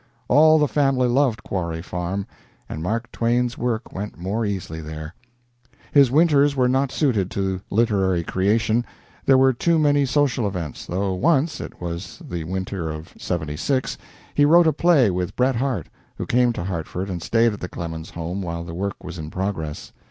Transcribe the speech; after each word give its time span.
All 0.27 0.57
the 0.57 0.67
family 0.67 1.07
loved 1.07 1.43
Quarry 1.43 1.83
Farm, 1.83 2.25
and 2.67 2.81
Mark 2.81 3.11
Twain's 3.11 3.55
work 3.55 3.93
went 3.93 4.17
more 4.17 4.43
easily 4.47 4.81
there. 4.81 5.13
His 5.91 6.09
winters 6.09 6.55
were 6.55 6.67
not 6.67 6.91
suited 6.91 7.29
to 7.29 7.61
literary 7.69 8.23
creation 8.23 8.83
there 9.27 9.37
were 9.37 9.53
too 9.53 9.77
many 9.77 10.07
social 10.07 10.47
events, 10.47 10.87
though 10.87 11.13
once 11.13 11.61
it 11.61 11.79
was 11.79 12.19
the 12.27 12.45
winter 12.45 12.89
of 12.89 13.13
'76 13.15 13.95
he 14.33 14.43
wrote 14.43 14.65
a 14.65 14.73
play 14.73 15.11
with 15.11 15.35
Bret 15.35 15.57
Harte, 15.57 15.89
who 16.17 16.25
came 16.25 16.51
to 16.53 16.63
Hartford 16.63 17.07
and 17.07 17.21
stayed 17.21 17.53
at 17.53 17.59
the 17.59 17.69
Clemens 17.69 18.09
home 18.09 18.41
while 18.41 18.63
the 18.63 18.73
work 18.73 19.03
was 19.03 19.19
in 19.19 19.29
progress. 19.29 19.91